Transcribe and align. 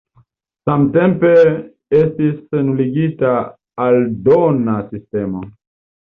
Samtempe 0.67 1.33
estis 1.97 2.39
nuligita 2.69 3.33
aldona 3.89 4.79
sistemo. 4.95 5.43